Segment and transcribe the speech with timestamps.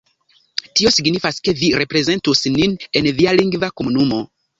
[0.77, 4.19] Tio signifas, ke vi reprezentus nin en via lingva komunumo